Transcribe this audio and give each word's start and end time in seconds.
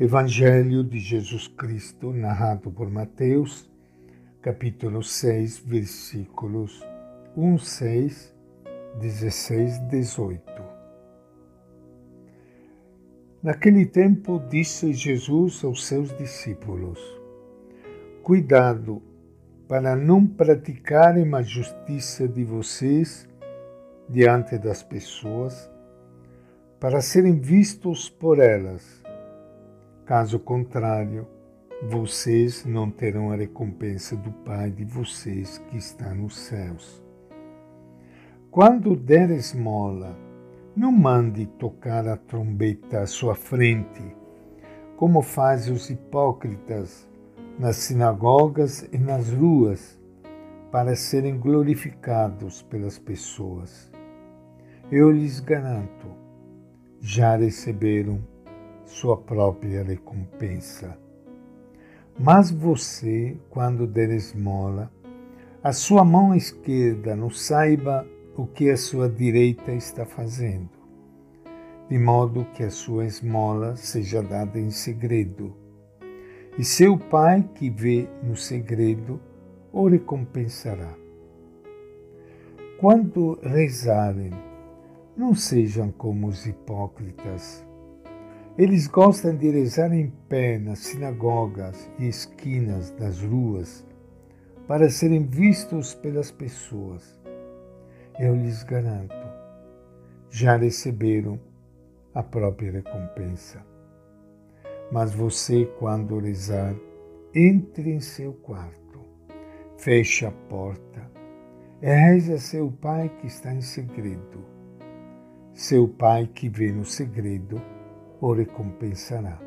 Evangelho 0.00 0.84
de 0.84 1.00
Jesus 1.00 1.48
Cristo, 1.48 2.12
narrado 2.12 2.70
por 2.70 2.88
Mateus, 2.88 3.68
capítulo 4.40 5.02
6, 5.02 5.58
versículos 5.58 6.86
1, 7.36 7.58
6, 7.58 8.34
16, 9.00 9.78
18. 9.88 10.62
Naquele 13.42 13.84
tempo 13.86 14.40
disse 14.48 14.92
Jesus 14.92 15.64
aos 15.64 15.84
seus 15.84 16.16
discípulos: 16.16 17.00
Cuidado 18.22 19.02
para 19.66 19.96
não 19.96 20.24
praticarem 20.24 21.34
a 21.34 21.42
justiça 21.42 22.28
de 22.28 22.44
vocês 22.44 23.28
diante 24.08 24.58
das 24.58 24.80
pessoas, 24.80 25.68
para 26.78 27.00
serem 27.00 27.40
vistos 27.40 28.08
por 28.08 28.38
elas 28.38 28.97
Caso 30.08 30.38
contrário, 30.38 31.26
vocês 31.82 32.64
não 32.64 32.90
terão 32.90 33.30
a 33.30 33.36
recompensa 33.36 34.16
do 34.16 34.32
Pai 34.32 34.70
de 34.70 34.82
vocês 34.82 35.58
que 35.68 35.76
está 35.76 36.14
nos 36.14 36.34
céus. 36.38 37.04
Quando 38.50 38.96
der 38.96 39.30
esmola, 39.30 40.18
não 40.74 40.90
mande 40.90 41.44
tocar 41.44 42.08
a 42.08 42.16
trombeta 42.16 43.00
à 43.00 43.06
sua 43.06 43.34
frente, 43.34 44.02
como 44.96 45.20
fazem 45.20 45.74
os 45.74 45.90
hipócritas 45.90 47.06
nas 47.58 47.76
sinagogas 47.76 48.88
e 48.90 48.96
nas 48.96 49.30
ruas, 49.30 50.00
para 50.72 50.96
serem 50.96 51.38
glorificados 51.38 52.62
pelas 52.62 52.98
pessoas. 52.98 53.92
Eu 54.90 55.10
lhes 55.10 55.38
garanto, 55.38 56.06
já 56.98 57.36
receberam 57.36 58.22
sua 58.88 59.16
própria 59.16 59.82
recompensa. 59.82 60.98
Mas 62.18 62.50
você, 62.50 63.36
quando 63.50 63.86
der 63.86 64.10
esmola, 64.10 64.90
a 65.62 65.72
sua 65.72 66.04
mão 66.04 66.34
esquerda 66.34 67.14
não 67.14 67.30
saiba 67.30 68.06
o 68.36 68.46
que 68.46 68.70
a 68.70 68.76
sua 68.76 69.08
direita 69.08 69.72
está 69.72 70.04
fazendo, 70.04 70.70
de 71.88 71.98
modo 71.98 72.46
que 72.54 72.64
a 72.64 72.70
sua 72.70 73.04
esmola 73.04 73.76
seja 73.76 74.22
dada 74.22 74.58
em 74.58 74.70
segredo. 74.70 75.54
E 76.58 76.64
seu 76.64 76.98
Pai, 76.98 77.48
que 77.54 77.68
vê 77.68 78.08
no 78.22 78.36
segredo, 78.36 79.20
o 79.72 79.86
recompensará. 79.86 80.94
Quando 82.80 83.38
rezarem, 83.42 84.32
não 85.16 85.34
sejam 85.34 85.90
como 85.90 86.28
os 86.28 86.46
hipócritas 86.46 87.67
eles 88.58 88.88
gostam 88.88 89.36
de 89.36 89.48
rezar 89.52 89.94
em 89.94 90.10
pé 90.28 90.58
nas 90.58 90.80
sinagogas 90.80 91.88
e 91.96 92.08
esquinas 92.08 92.90
das 92.90 93.22
ruas 93.22 93.86
para 94.66 94.90
serem 94.90 95.24
vistos 95.24 95.94
pelas 95.94 96.32
pessoas. 96.32 97.16
Eu 98.18 98.34
lhes 98.34 98.64
garanto, 98.64 99.14
já 100.28 100.56
receberam 100.56 101.38
a 102.12 102.20
própria 102.20 102.72
recompensa. 102.72 103.64
Mas 104.90 105.14
você, 105.14 105.64
quando 105.78 106.18
rezar, 106.18 106.74
entre 107.32 107.92
em 107.92 108.00
seu 108.00 108.32
quarto, 108.32 108.98
feche 109.76 110.26
a 110.26 110.32
porta 110.32 111.08
e 111.80 111.86
reze 111.86 112.32
a 112.32 112.38
seu 112.38 112.72
Pai 112.72 113.08
que 113.20 113.28
está 113.28 113.54
em 113.54 113.60
segredo. 113.60 114.44
Seu 115.54 115.86
Pai 115.86 116.26
que 116.26 116.48
vê 116.48 116.72
no 116.72 116.84
segredo, 116.84 117.62
o 118.20 118.32
recompensará. 118.32 119.38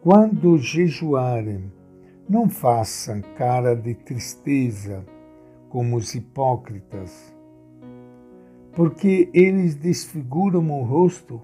Quando 0.00 0.58
jejuarem, 0.58 1.72
não 2.28 2.48
façam 2.48 3.20
cara 3.36 3.74
de 3.74 3.94
tristeza 3.94 5.04
como 5.68 5.96
os 5.96 6.14
hipócritas, 6.14 7.34
porque 8.72 9.28
eles 9.32 9.74
desfiguram 9.74 10.70
o 10.70 10.82
rosto 10.82 11.40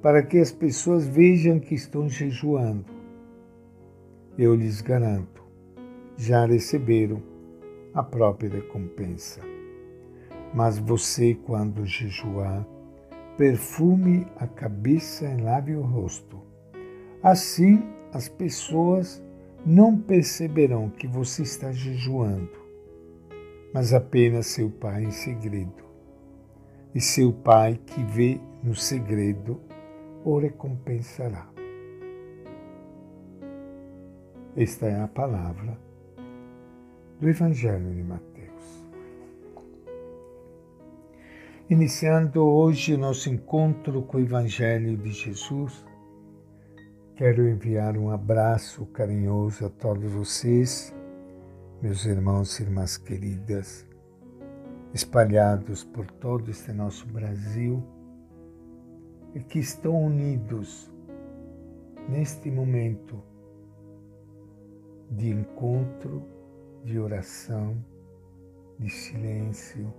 para 0.00 0.22
que 0.22 0.38
as 0.38 0.52
pessoas 0.52 1.06
vejam 1.06 1.58
que 1.58 1.74
estão 1.74 2.08
jejuando. 2.08 2.84
Eu 4.38 4.54
lhes 4.54 4.80
garanto, 4.80 5.42
já 6.16 6.46
receberam 6.46 7.22
a 7.92 8.02
própria 8.02 8.50
recompensa. 8.50 9.40
Mas 10.54 10.78
você, 10.78 11.34
quando 11.34 11.84
jejuar, 11.84 12.66
perfume 13.36 14.26
a 14.36 14.46
cabeça 14.46 15.26
e 15.26 15.42
lave 15.42 15.74
o 15.74 15.82
rosto. 15.82 16.40
Assim 17.22 17.82
as 18.12 18.28
pessoas 18.28 19.22
não 19.64 19.98
perceberão 19.98 20.88
que 20.88 21.06
você 21.06 21.42
está 21.42 21.72
jejuando, 21.72 22.50
mas 23.74 23.92
apenas 23.92 24.46
seu 24.46 24.70
Pai 24.70 25.04
em 25.04 25.10
segredo. 25.10 25.84
E 26.94 27.00
seu 27.00 27.32
Pai 27.32 27.78
que 27.84 28.02
vê 28.04 28.40
no 28.62 28.74
segredo 28.74 29.60
o 30.24 30.38
recompensará. 30.38 31.48
Esta 34.56 34.86
é 34.86 35.02
a 35.02 35.08
palavra 35.08 35.78
do 37.20 37.28
Evangelho 37.28 37.94
de 37.94 38.02
Mateus. 38.02 38.35
Iniciando 41.68 42.46
hoje 42.46 42.94
o 42.94 42.98
nosso 42.98 43.28
encontro 43.28 44.00
com 44.02 44.18
o 44.18 44.20
Evangelho 44.20 44.96
de 44.96 45.10
Jesus, 45.10 45.84
quero 47.16 47.48
enviar 47.48 47.98
um 47.98 48.08
abraço 48.08 48.86
carinhoso 48.86 49.66
a 49.66 49.68
todos 49.68 50.12
vocês, 50.12 50.94
meus 51.82 52.04
irmãos 52.04 52.60
e 52.60 52.62
irmãs 52.62 52.96
queridas, 52.96 53.84
espalhados 54.94 55.82
por 55.82 56.08
todo 56.08 56.52
este 56.52 56.70
nosso 56.70 57.04
Brasil 57.08 57.82
e 59.34 59.40
que 59.40 59.58
estão 59.58 60.00
unidos 60.00 60.88
neste 62.08 62.48
momento 62.48 63.20
de 65.10 65.30
encontro, 65.30 66.22
de 66.84 66.96
oração, 66.96 67.76
de 68.78 68.88
silêncio 68.88 69.92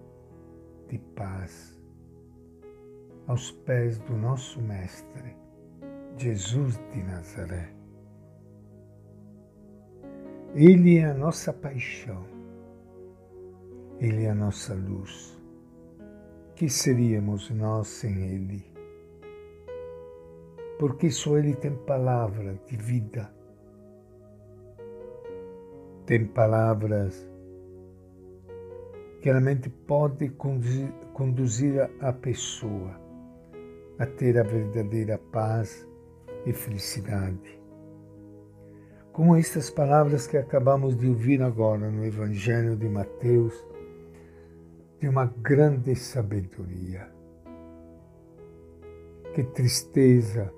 de 0.87 0.97
paz 1.15 1.77
aos 3.27 3.51
pés 3.51 3.99
do 3.99 4.15
nosso 4.15 4.61
Mestre, 4.61 5.35
Jesus 6.17 6.79
de 6.91 7.03
Nazaré. 7.03 7.73
Ele 10.55 10.97
é 10.97 11.05
a 11.05 11.13
nossa 11.13 11.51
paixão, 11.51 12.25
Ele 13.99 14.23
é 14.23 14.29
a 14.29 14.35
nossa 14.35 14.73
luz. 14.73 15.37
Que 16.55 16.69
seríamos 16.69 17.51
nós 17.51 17.87
sem 17.87 18.15
Ele? 18.31 18.65
Porque 20.79 21.11
só 21.11 21.37
Ele 21.37 21.53
tem 21.53 21.75
palavra 21.75 22.59
de 22.65 22.77
vida, 22.77 23.31
tem 26.05 26.25
palavras 26.25 27.29
que 29.21 29.29
realmente 29.29 29.69
pode 29.69 30.29
conduzir, 30.29 30.91
conduzir 31.13 31.89
a 31.99 32.13
pessoa 32.13 33.07
a 33.99 34.05
ter 34.05 34.37
a 34.37 34.43
verdadeira 34.43 35.17
paz 35.31 35.87
e 36.45 36.53
felicidade. 36.53 37.59
Com 39.11 39.35
estas 39.35 39.69
palavras 39.69 40.27
que 40.27 40.37
acabamos 40.37 40.95
de 40.95 41.07
ouvir 41.07 41.41
agora 41.41 41.89
no 41.89 42.05
Evangelho 42.05 42.75
de 42.75 42.87
Mateus, 42.87 43.53
de 44.99 45.07
uma 45.09 45.25
grande 45.25 45.95
sabedoria. 45.95 47.07
Que 49.33 49.43
tristeza 49.43 50.53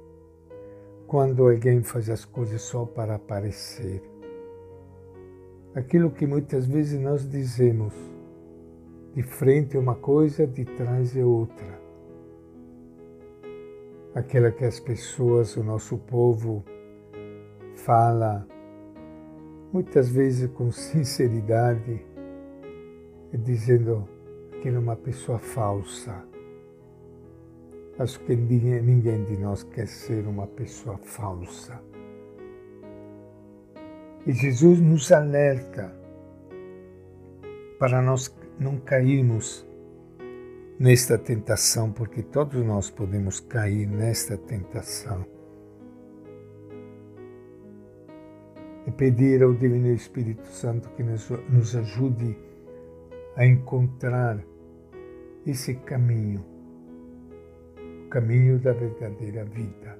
quando 1.08 1.50
alguém 1.50 1.82
faz 1.82 2.10
as 2.10 2.26
coisas 2.26 2.62
só 2.62 2.86
para 2.86 3.16
aparecer. 3.16 4.02
Aquilo 5.74 6.12
que 6.12 6.28
muitas 6.28 6.66
vezes 6.66 7.00
nós 7.00 7.30
dizemos, 7.30 7.94
de 9.14 9.24
frente 9.24 9.76
é 9.76 9.80
uma 9.80 9.96
coisa, 9.96 10.46
de 10.46 10.66
trás 10.66 11.16
é 11.16 11.26
outra. 11.26 11.80
Aquela 14.14 14.52
que 14.52 14.66
as 14.66 14.80
pessoas, 14.80 15.56
o 15.58 15.64
nosso 15.64 15.98
povo, 15.98 16.64
fala 17.76 18.48
muitas 19.72 20.10
vezes 20.10 20.50
com 20.52 20.72
sinceridade, 20.72 22.06
dizendo 23.34 24.08
que 24.62 24.70
é 24.70 24.78
uma 24.78 24.96
pessoa 24.96 25.40
falsa. 25.40 26.24
Acho 27.98 28.20
que 28.22 28.36
ninguém 28.36 29.24
de 29.26 29.38
nós 29.38 29.64
quer 29.64 29.88
ser 29.88 30.26
uma 30.26 30.48
pessoa 30.48 30.98
falsa. 30.98 31.82
E 34.26 34.32
Jesus 34.32 34.80
nos 34.80 35.12
alerta 35.12 35.94
para 37.78 38.02
nós 38.02 38.28
não 38.60 38.78
cairmos 38.78 39.66
nesta 40.78 41.18
tentação, 41.18 41.92
porque 41.92 42.22
todos 42.22 42.64
nós 42.66 42.90
podemos 42.90 43.40
cair 43.40 43.88
nesta 43.88 44.38
tentação 44.38 45.26
e 48.86 48.92
pedir 48.92 49.44
ao 49.44 49.54
Divino 49.54 49.94
Espírito 49.94 50.48
Santo 50.48 50.90
que 50.90 51.04
nos, 51.04 51.76
ajude 51.76 52.38
a 53.36 53.46
encontrar 53.46 54.44
esse 55.46 55.76
caminho, 55.76 56.44
o 58.06 58.10
caminho 58.10 58.60
da 58.60 58.74
verdadeira 58.74 59.46
vida. 59.46 59.98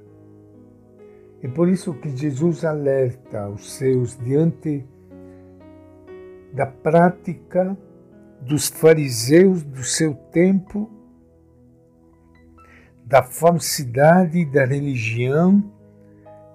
É 1.42 1.48
por 1.48 1.70
isso 1.70 1.94
que 1.94 2.10
Jesus 2.10 2.66
alerta 2.66 3.48
os 3.50 3.74
seus 3.74 4.18
diante 4.18 4.86
da 6.54 6.66
prática 6.66 7.78
dos 8.42 8.68
fariseus 8.68 9.64
do 9.64 9.84
seu 9.84 10.14
tempo, 10.14 10.90
da 13.06 13.24
falsidade 13.24 14.46
da 14.46 14.66
religião, 14.66 15.64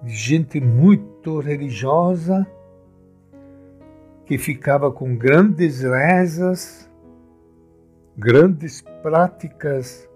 de 0.03 0.13
gente 0.13 0.59
muito 0.59 1.39
religiosa 1.39 2.45
que 4.25 4.37
ficava 4.37 4.91
com 4.91 5.15
grandes 5.15 5.81
rezas, 5.81 6.89
grandes 8.17 8.81
práticas 9.03 10.09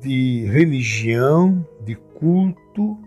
de 0.00 0.44
religião, 0.46 1.66
de 1.84 1.94
culto, 1.94 2.98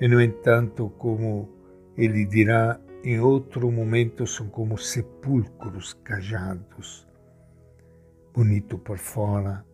e, 0.00 0.08
no 0.08 0.20
entanto, 0.20 0.90
como 0.98 1.48
ele 1.96 2.24
dirá 2.24 2.80
em 3.02 3.18
outro 3.18 3.70
momento, 3.70 4.26
são 4.26 4.46
como 4.48 4.76
sepulcros 4.76 5.94
cajados, 6.04 7.08
bonito 8.34 8.76
por 8.76 8.98
fora 8.98 9.64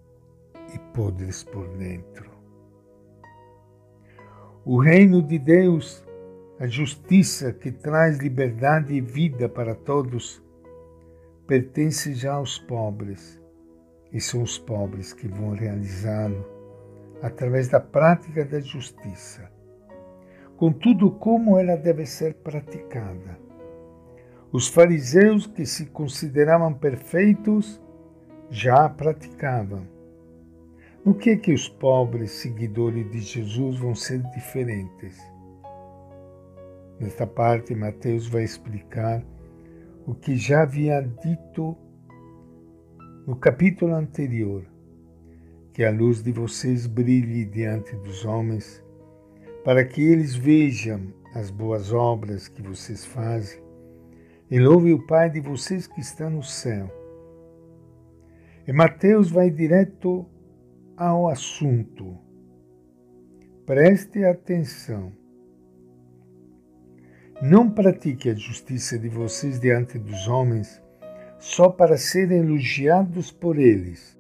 e 0.73 0.79
podres 0.95 1.43
por 1.43 1.67
dentro. 1.77 2.31
O 4.65 4.79
reino 4.79 5.21
de 5.23 5.39
Deus, 5.39 6.05
a 6.61 6.67
justiça 6.67 7.53
que 7.53 7.73
traz 7.73 8.19
liberdade 8.19 8.95
e 8.95 9.01
vida 9.01 9.49
para 9.49 9.75
todos, 9.75 10.43
pertence 11.47 12.15
já 12.15 12.35
aos 12.35 12.59
pobres, 12.59 13.41
e 14.13 14.21
são 14.21 14.43
os 14.43 14.57
pobres 14.57 15.13
que 15.13 15.27
vão 15.27 15.51
realizá-lo 15.51 16.47
através 17.23 17.69
da 17.69 17.81
prática 17.81 18.45
da 18.45 18.61
justiça 18.61 19.56
contudo, 20.57 21.11
como 21.11 21.59
ela 21.59 21.77
deve 21.77 22.07
ser 22.07 22.35
praticada. 22.35 23.39
Os 24.53 24.69
fariseus, 24.69 25.47
que 25.47 25.67
se 25.67 25.87
consideravam 25.87 26.73
perfeitos, 26.73 27.81
já 28.51 28.85
a 28.85 28.89
praticavam. 28.89 29.87
No 31.05 31.15
que 31.15 31.31
é 31.31 31.37
que 31.37 31.53
os 31.53 31.69
pobres 31.69 32.33
seguidores 32.33 33.11
de 33.11 33.21
Jesus 33.21 33.79
vão 33.79 33.95
ser 33.95 34.23
diferentes? 34.35 35.21
Nesta 36.99 37.27
parte, 37.27 37.75
Mateus 37.75 38.27
vai 38.27 38.45
explicar 38.45 39.23
o 40.07 40.15
que 40.15 40.37
já 40.37 40.63
havia 40.63 41.01
dito 41.01 41.77
no 43.27 43.37
capítulo 43.37 43.95
anterior, 43.95 44.65
que 45.73 45.85
a 45.85 45.91
luz 45.91 46.23
de 46.23 46.33
vocês 46.33 46.87
brilhe 46.87 47.45
diante 47.45 47.95
dos 47.97 48.25
homens 48.25 48.86
para 49.67 49.85
que 49.85 50.01
eles 50.01 50.37
vejam 50.37 51.13
as 51.35 51.51
boas 51.51 51.93
obras 51.93 52.47
que 52.47 52.63
vocês 52.63 53.05
fazem 53.05 53.61
e 54.49 54.61
louve 54.61 54.93
o 54.93 55.05
Pai 55.09 55.29
de 55.29 55.41
vocês 55.41 55.89
que 55.89 56.01
está 56.01 56.31
no 56.31 56.41
céu. 56.41 56.89
E 58.65 58.73
Mateus 58.73 59.29
vai 59.29 59.51
direto 59.51 60.25
ao 60.97 61.27
assunto. 61.27 62.17
Preste 63.67 64.25
atenção. 64.25 65.13
Não 67.43 67.69
pratique 67.69 68.31
a 68.31 68.35
justiça 68.35 68.97
de 68.97 69.09
vocês 69.09 69.59
diante 69.59 69.99
dos 69.99 70.29
homens 70.29 70.81
só 71.41 71.69
para 71.69 71.97
serem 71.97 72.39
elogiados 72.39 73.33
por 73.33 73.59
eles. 73.59 74.17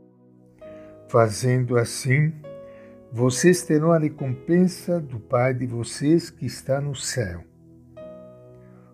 Fazendo 1.06 1.78
assim, 1.78 2.32
vocês 3.12 3.62
terão 3.62 3.92
a 3.92 3.98
recompensa 3.98 5.00
do 5.00 5.18
Pai 5.18 5.54
de 5.54 5.66
vocês 5.66 6.28
que 6.28 6.44
está 6.44 6.80
no 6.80 6.94
céu. 6.94 7.42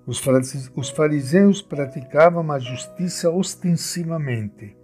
Os 0.07 0.91
fariseus 0.91 1.63
praticavam 1.63 2.51
a 2.51 2.59
justiça 2.59 3.31
ostensivamente, 3.31 4.77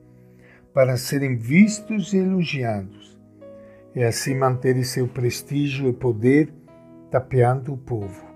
para 0.73 0.97
serem 0.97 1.37
vistos 1.37 2.13
e 2.13 2.19
elogiados, 2.19 3.19
e 3.95 4.03
assim 4.03 4.35
manterem 4.35 4.85
seu 4.85 5.09
prestígio 5.09 5.89
e 5.89 5.93
poder 5.93 6.53
tapeando 7.11 7.73
o 7.73 7.77
povo. 7.77 8.27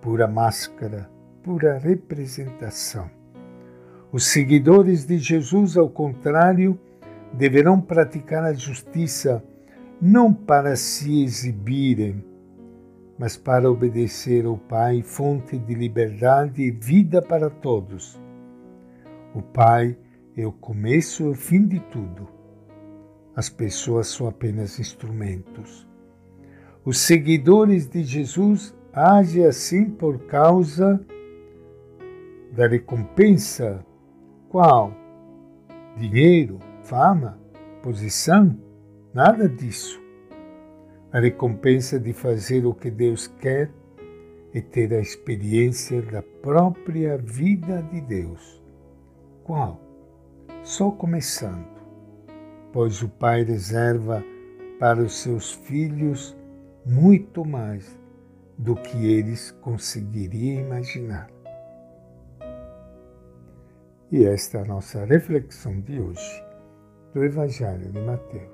Pura 0.00 0.26
máscara, 0.26 1.10
pura 1.42 1.78
representação. 1.78 3.10
Os 4.10 4.26
seguidores 4.26 5.04
de 5.04 5.18
Jesus, 5.18 5.76
ao 5.76 5.88
contrário, 5.88 6.78
deverão 7.32 7.80
praticar 7.80 8.44
a 8.44 8.52
justiça 8.52 9.42
não 10.04 10.34
para 10.34 10.74
se 10.74 11.22
exibirem, 11.22 12.24
mas 13.16 13.36
para 13.36 13.70
obedecer 13.70 14.44
ao 14.44 14.58
Pai, 14.58 15.00
fonte 15.00 15.56
de 15.56 15.74
liberdade 15.74 16.60
e 16.60 16.72
vida 16.72 17.22
para 17.22 17.48
todos. 17.48 18.20
O 19.32 19.40
Pai 19.40 19.96
é 20.36 20.44
o 20.44 20.50
começo 20.50 21.22
e 21.22 21.28
o 21.28 21.34
fim 21.36 21.68
de 21.68 21.78
tudo. 21.78 22.26
As 23.36 23.48
pessoas 23.48 24.08
são 24.08 24.26
apenas 24.26 24.80
instrumentos. 24.80 25.86
Os 26.84 26.98
seguidores 26.98 27.88
de 27.88 28.02
Jesus 28.02 28.74
agem 28.92 29.46
assim 29.46 29.88
por 29.88 30.26
causa 30.26 31.00
da 32.50 32.66
recompensa. 32.66 33.86
Qual? 34.48 34.92
Dinheiro, 35.96 36.58
fama, 36.82 37.38
posição? 37.80 38.71
Nada 39.14 39.46
disso. 39.46 40.00
A 41.12 41.20
recompensa 41.20 42.00
de 42.00 42.14
fazer 42.14 42.64
o 42.64 42.72
que 42.72 42.90
Deus 42.90 43.26
quer 43.26 43.70
é 44.54 44.60
ter 44.60 44.94
a 44.94 45.00
experiência 45.00 46.00
da 46.00 46.22
própria 46.22 47.18
vida 47.18 47.82
de 47.82 48.00
Deus. 48.00 48.62
Qual? 49.44 49.78
Só 50.62 50.90
começando, 50.90 51.66
pois 52.72 53.02
o 53.02 53.08
Pai 53.08 53.42
reserva 53.42 54.24
para 54.78 55.02
os 55.02 55.14
seus 55.18 55.52
filhos 55.52 56.34
muito 56.86 57.44
mais 57.44 57.98
do 58.56 58.74
que 58.76 59.06
eles 59.06 59.50
conseguiriam 59.50 60.62
imaginar. 60.62 61.28
E 64.10 64.24
esta 64.24 64.58
é 64.58 64.60
a 64.62 64.64
nossa 64.64 65.04
reflexão 65.04 65.80
de 65.80 66.00
hoje 66.00 66.44
do 67.12 67.24
Evangelho 67.24 67.90
de 67.92 68.00
Mateus. 68.00 68.50